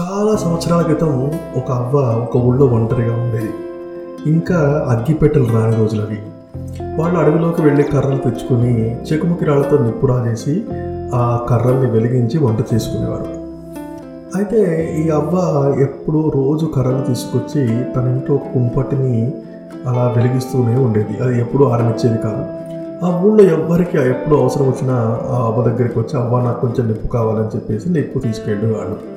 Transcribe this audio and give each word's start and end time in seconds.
చాలా 0.00 0.36
సంవత్సరాల 0.36 0.82
క్రితం 0.82 1.32
ఒక 1.56 1.70
అవ్వ 1.72 1.98
ఒక 1.98 2.36
ఊళ్ళో 2.36 2.66
ఒంటరిగా 2.66 3.14
ఉండేది. 3.14 3.50
ఇంకా 4.26 4.86
అగ్గిపెట్టెలు 4.88 5.44
రాని 5.44 5.76
రోజులు 5.76 6.02
అవి. 6.02 6.18
వాళ్ళు 6.98 7.20
అడవిలోకి 7.20 7.62
వెళ్ళి 7.62 7.82
కర్రలు 7.82 8.18
తెచ్చుకొని 8.18 8.96
చెకుముకి 8.96 9.44
రాళ్ళతో 9.44 9.78
నిప్పు 9.78 10.06
ఆ 11.16 11.46
కర్రల్ని 11.48 11.90
వెలిగించి 11.90 12.38
వంట 12.38 12.74
చేసుకునేవారు. 12.74 13.46
అయితే 14.38 14.90
ఈ 14.98 15.08
అవ్వ 15.08 15.36
ఎప్పుడూ 15.80 16.32
రోజు 16.34 16.66
కర్రలు 16.66 17.04
తీసుకొచ్చి 17.04 17.84
తన 17.84 18.02
ఇంట్లో 18.02 18.36
కుంపటిని 18.36 19.34
అలా 19.86 20.14
వెలిగిస్తూనే 20.16 20.76
ఉండేది. 20.76 21.22
అది 21.22 21.40
ఎప్పుడూ 21.40 21.64
ఆరనిచ్చేది 21.64 22.18
కాదు. 22.18 22.46
ఆ 23.04 23.20
ఊళ్ళో 23.20 23.44
ఎవ్వరికి 23.44 23.98
ఎప్పుడు 23.98 24.36
అవసరం 24.36 24.66
వచ్చినా 24.68 24.94
ఆ 25.30 25.46
అవ్వ 25.46 25.62
దగ్గరికి 25.62 25.98
వచ్చి 25.98 26.20
అవ్వ 26.20 26.40
నాకు 26.40 26.60
కొంచెం 26.60 26.86
నిప్పు 26.86 27.08
కావాలని 27.08 27.56
చెప్పేసి 27.56 27.90
నిప్పు 27.90 28.18
తీసుకెళ్ళేవాళ్ళు. 28.18 29.16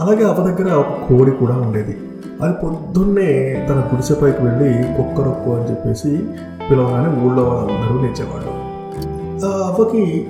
అలాగే 0.00 0.24
అవ్వ 0.24 0.42
దగ్గర 0.42 0.74
ఒక 0.74 0.86
కోడి 0.86 1.30
కూడా 1.30 1.54
ఉండేది. 1.54 1.96
అది 2.42 2.52
పొద్దున్నే 2.52 3.30
తన 3.70 3.78
గుడిసెపైకి 3.78 4.42
వెళ్ళి 4.42 4.82
కుక్కరొక్కు 4.96 5.50
అని 5.50 5.70
చెప్పేసి 5.70 6.24
పిలవగానే 6.70 7.22
ఊళ్ళో 7.22 7.42
వాళ్ళందరూ 7.42 8.02
లేచేవాళ్ళు. 8.02 8.52
ఆ 9.46 9.68
అవ్వకి 9.68 10.26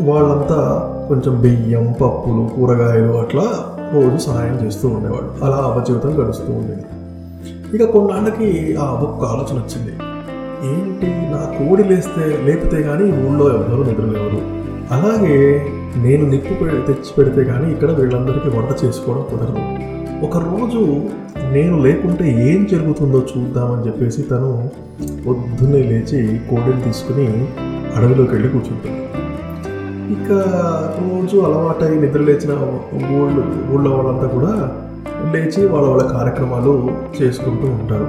వాళ్ళంతా 0.00 0.90
కొంచెం 1.08 1.40
బియ్యం 1.40 1.92
పప్పులు 1.92 2.50
కూరగాయలు 2.56 3.12
అట్లా 3.12 3.42
రోజు 3.94 4.16
సహాయం 4.16 4.66
చేస్తూ 4.66 4.88
ఉండేవాడు 4.88 5.44
అలా 5.44 5.56
అవ్వ 5.56 5.84
జీవితం 5.84 6.24
గడుస్తూ 6.24 6.52
ఉండేది. 6.52 6.82
ఇక 7.76 7.90
కొన్నాళ్ళకి 7.90 8.76
ఆ 8.76 8.84
అవ్వకు 8.84 9.24
ఆలోచన 9.26 9.58
వచ్చింది. 9.58 9.92
ఏంటి 10.68 11.06
నా 11.06 11.40
కోడి 11.58 11.84
లేస్తే 11.84 12.38
లేపితే 12.44 12.82
కానీ 12.82 13.04
ఊళ్ళో 13.04 13.48
ఎవరు 13.48 13.82
నిద్రలేవరు? 13.82 14.40
అలాగే 14.94 15.66
నేను 15.96 16.24
నిప్పు 16.30 16.64
తెచ్చి 16.86 17.12
పెడితే 17.18 17.44
కానీ 17.44 17.72
ఇక్కడ 17.72 17.90
వీళ్ళందరికీ 17.90 18.48
వంట 18.56 18.84
చేసుకోవడం 18.84 19.24
కుదరదు. 19.30 19.62
ఒకరోజు 20.22 20.80
నేను 21.52 21.76
లేకుంటే 21.82 22.24
ఏం 22.50 22.68
జరుగుతుందో 22.70 23.18
చూద్దామని 23.18 23.86
చెప్పేసి 23.86 24.22
తను 24.22 24.70
పొద్దున్నే 25.26 25.82
లేచి 25.82 26.40
కోడిని 26.50 26.82
తీసుకుని 26.82 27.26
అడవిలోకి 27.96 28.32
వెళ్ళి 28.32 28.48
కూర్చుంటాడు 28.48 29.00
ఇక 30.12 30.30
రోజు 31.00 31.36
అలవాటై 31.46 31.96
నిద్ర 32.00 32.20
లేచిన 32.20 32.52
ఊళ్ళో 32.94 33.42
ఊళ్ళో 33.74 33.90
వాళ్ళంతా 33.90 34.26
కూడా 34.26 34.52
లేచి 35.32 35.66
వాళ్ళ 35.66 35.86
వాళ్ళ 35.88 36.02
కార్యక్రమాలు 36.12 36.90
చేసుకుంటూ 37.22 37.66
ఉంటారు. 37.66 38.06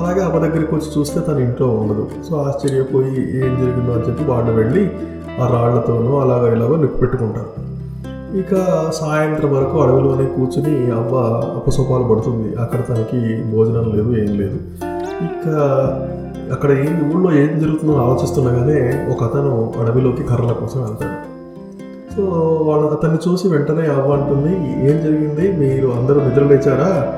అలాగే 0.00 0.20
అమ్మ 0.20 0.38
దగ్గరికి 0.38 0.74
వచ్చి 0.74 0.98
చూస్తే 0.98 1.20
తన 1.20 1.38
ఇంట్లో 1.38 1.66
ఉండదు. 1.66 2.10
సో 2.28 2.36
ఆశ్చర్యపోయి 2.36 3.14
ఏం 3.40 3.52
జరిగిందో 3.60 3.92
అని 3.92 4.04
చెప్పి 4.08 4.24
వాళ్ళు 4.24 4.52
వెళ్ళి 4.52 4.90
ఆ 5.42 5.46
రాళ్ళతోనూ 5.46 6.18
అలాగ 6.18 6.52
ఇలాగో 6.52 6.76
నిప్పు 6.76 6.98
పెట్టుకుంటారు. 6.98 7.70
ఇక 8.36 8.54
సాయంత్రం 8.92 9.56
వరకు 9.56 9.80
అడవిలోనే 9.80 10.26
కూర్చుని 10.26 10.90
అవ్వ 10.90 11.16
అపసోపాలు 11.56 12.02
పడుతుంది. 12.02 12.56
అక్కడ 12.56 12.78
తనకి 12.88 13.42
భోజనం 13.42 13.92
లేదు 13.94 14.16
ఏం 14.16 14.38
లేదు. 14.38 14.56
ఇక 15.24 15.48
అక్కడ 16.52 16.70
ఏం 16.70 17.12
ఊళ్ళో 17.14 17.32
ఏం 17.32 17.58
జరుగుతుందో 17.58 17.96
ఆలోచిస్తుండగానే 17.96 19.06
ఒక 19.14 19.24
అతను 19.24 19.72
అడవిలోకి 19.80 20.22
కర్రల 20.22 20.52
కోసం 20.52 20.82
వెళ్తాడు. 20.82 21.30
సో 22.16 22.22
వాళ్ళ 22.62 22.90
అతన్ని 22.90 23.18
చూసి 23.28 23.48
వెంటనే 23.48 23.86
అవ్వ 23.86 24.12
అంటుంది 24.12 24.52
ఏం 24.90 25.02
జరిగింది? 25.02 25.52
మీరు 25.52 25.88
అందరూ 25.88 26.20
నిద్ర 26.20 26.42
లేచారా? 26.42 27.12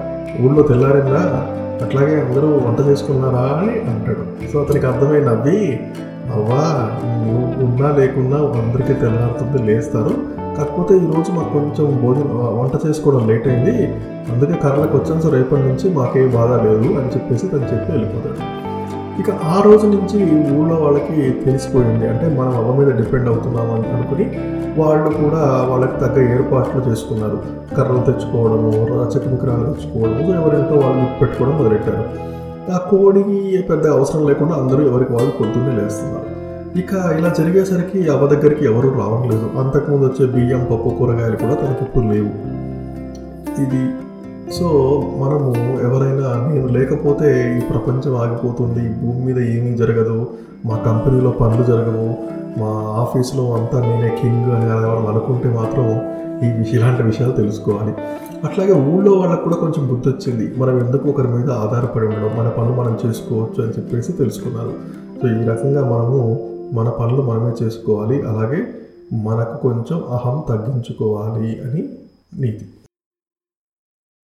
ఊళ్ళో 0.45 0.63
తెల్లారిందా? 0.63 1.49
అట్లాగే 1.83 2.21
అందరూ 2.21 2.49
వంట 2.49 2.81
చేసుకున్నారా? 2.87 3.61
అని 3.63 3.73
అంటాడు. 3.81 4.53
సో 4.53 4.61
అతనికి 4.61 4.87
అర్థమై 4.87 5.21
నవ్వి 5.21 5.81
అవ్వా 6.35 6.91
నువ్వు 7.05 7.42
ఉన్నా 7.67 7.89
లేకున్నా 7.99 8.39
అందరికీ 8.61 8.95
తెల్లారుతుంది 9.03 9.59
లేస్తారు. 9.69 10.15
కాకపోతే 10.57 10.95
ఈరోజు 11.05 11.31
మాకు 11.37 11.51
కొంచెం 11.59 11.87
భోజనం 12.03 12.33
వంట 12.61 12.75
చేసుకోవడం 12.87 13.23
లేట్ 13.29 13.47
అయింది. 13.49 13.77
అందుకే 14.33 14.57
కర్రలకు 14.65 14.95
వచ్చాను 14.99 15.21
సో 15.21 15.29
రేపటి 15.29 15.63
నుంచి 15.63 15.87
మాకేం 15.99 16.29
బాధ 16.39 16.51
లేదు 16.67 16.89
అని 17.01 17.11
చెప్పేసి 17.15 17.47
తను 17.47 17.69
చెప్పి 17.73 17.89
వెళ్ళిపోతాడు. 17.93 18.41
ఇక 19.21 19.31
ఆ 19.45 19.63
రోజు 19.65 19.87
నుంచి 19.87 20.19
ఊళ్ళో 20.59 20.77
వాళ్ళకి 20.83 21.17
తెలిసిపోయింది. 21.45 22.09
అంటే 22.09 22.27
మనం 22.39 22.53
అవ్వ 22.61 22.75
మీద 22.79 22.91
డిపెండ్ 23.01 23.29
అవుతున్నాం 23.29 23.71
అని 23.75 23.89
అనుకుని 23.97 24.27
వాళ్ళు 24.81 25.11
కూడా 25.23 25.43
వాళ్ళకి 25.71 25.97
తగ్గ 26.01 26.35
ఏర్పాట్లు 26.35 26.83
చేసుకున్నారు. 26.91 27.39
కర్రలు 27.77 28.03
తెచ్చుకోవడము 28.11 28.71
చెట్టుముకరాలు 29.15 29.65
తెచ్చుకోవడము 29.73 30.23
సో 30.29 30.35
ఎవరింటో 30.41 30.75
వాళ్ళు 30.87 31.07
పెట్టుకోవడం 31.21 31.57
మొదలెట్టారు. 31.63 32.05
ఆ 32.75 32.79
కోడికి 32.91 33.65
పెద్ద 33.71 33.87
అవసరం 33.87 34.27
లేకుండా 34.27 34.55
అందరూ 34.55 34.83
ఎవరికి 34.91 35.13
వాళ్ళు 35.13 35.31
పొద్దున్నే 35.31 35.83
లేస్తున్నారు. 35.83 36.42
ఇక 36.77 36.93
ఇలా 37.19 37.35
జరిగేసరికి 37.39 38.11
అవ్వ 38.11 38.27
దగ్గరికి 38.27 38.65
ఎవరు 38.65 38.89
రావడం 38.89 39.31
లేదు 39.31 39.59
అంతకుముందు 39.59 40.05
వచ్చే 40.05 40.33
బియ్యం 40.33 40.65
పప్పు 40.65 40.89
కూరగాయలు 40.99 41.37
కూడా 41.37 41.55
తనకి 41.55 41.83
ఇప్పుడు 41.83 42.05
లేవు. 42.05 42.31
ఇది 43.63 43.91
సో 44.53 44.67
మనము 45.21 45.49
ఎవరైనా 45.83 46.53
నేను 46.53 46.67
లేకపోతే 46.67 47.59
ఈ 47.59 47.61
ప్రపంచం 47.61 48.17
ఆగిపోతుంది. 48.17 48.95
భూమి 49.03 49.25
మీద 49.27 49.39
ఏమీ 49.39 49.77
జరగదు. 49.77 50.27
మా 50.67 50.77
కంపెనీలో 50.77 51.31
పనులు 51.31 51.63
జరగవు. 51.63 52.15
మా 52.61 52.71
ఆఫీస్లో 53.03 53.55
అంతా 53.55 53.81
నేనే 53.81 54.19
కింగ్ 54.23 54.53
అని 54.53 54.67
ఎవరు 54.71 55.07
అనుకుంటే 55.07 55.49
మాత్రం 55.49 55.85
ఈ 56.49 56.53
విషయం 56.59 56.75
ఇలాంటి 56.75 57.03
విషయాలు 57.03 57.33
తెలుసుకోవాలి. 57.33 57.95
అట్లాగే 58.45 58.73
ఊళ్ళో 58.73 59.13
వాళ్ళకు 59.13 59.45
కూడా 59.45 59.57
కొంచెం 59.57 59.89
బుద్ధి 59.89 60.09
వచ్చింది. 60.09 60.55
మనం 60.59 60.87
ఎందుకు 60.87 61.09
ఒకరి 61.09 61.29
మీద 61.29 61.51
ఆధారపడి 61.51 62.07
ఉండడం? 62.07 62.31
మన 62.39 62.49
పనులు 62.49 62.75
మనం 62.75 62.99
చేసుకోవచ్చు 63.07 63.65
అని 63.65 63.73
చెప్పేసి 63.73 64.13
తెలుసుకున్నారు. 64.13 64.73
సో 65.23 65.29
ఈ 65.29 65.45
రకంగా 65.45 65.85
మనము 65.85 66.52
మన 66.73 66.89
పనులు 66.89 67.23
మనమే 67.23 67.53
చేసుకోవాలి. 67.63 68.23
అలాగే 68.23 68.61
మనకు 69.13 69.57
కొంచెం 69.63 69.99
అహం 70.11 70.37
తగ్గించుకోవాలి 70.49 71.61
అని 71.61 71.83
నీతి. 72.35 72.65